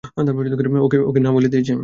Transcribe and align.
ওকে 1.07 1.19
না 1.19 1.29
বলে 1.31 1.47
দিয়েছি 1.47 1.69
আমি। 1.69 1.79